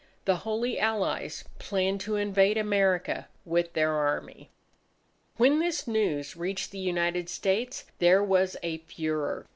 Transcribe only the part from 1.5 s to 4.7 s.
planned to invade America with their Army.